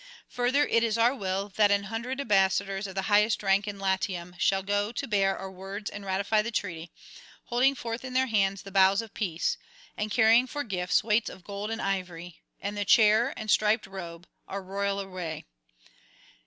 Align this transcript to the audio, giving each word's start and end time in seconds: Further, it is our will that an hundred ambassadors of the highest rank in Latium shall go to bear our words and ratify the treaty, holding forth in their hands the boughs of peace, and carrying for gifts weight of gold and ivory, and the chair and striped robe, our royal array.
Further, 0.29 0.65
it 0.65 0.81
is 0.83 0.97
our 0.97 1.13
will 1.13 1.49
that 1.57 1.69
an 1.69 1.83
hundred 1.83 2.19
ambassadors 2.19 2.87
of 2.87 2.95
the 2.95 3.03
highest 3.03 3.43
rank 3.43 3.67
in 3.67 3.79
Latium 3.79 4.33
shall 4.39 4.63
go 4.63 4.91
to 4.91 5.07
bear 5.07 5.37
our 5.37 5.51
words 5.51 5.91
and 5.91 6.03
ratify 6.03 6.41
the 6.41 6.49
treaty, 6.49 6.91
holding 7.43 7.75
forth 7.75 8.03
in 8.03 8.13
their 8.13 8.25
hands 8.25 8.63
the 8.63 8.71
boughs 8.71 9.03
of 9.03 9.13
peace, 9.13 9.57
and 9.95 10.09
carrying 10.09 10.47
for 10.47 10.63
gifts 10.63 11.03
weight 11.03 11.29
of 11.29 11.43
gold 11.43 11.69
and 11.69 11.83
ivory, 11.83 12.41
and 12.59 12.75
the 12.75 12.83
chair 12.83 13.31
and 13.37 13.51
striped 13.51 13.85
robe, 13.85 14.25
our 14.47 14.63
royal 14.63 14.99
array. 14.99 15.45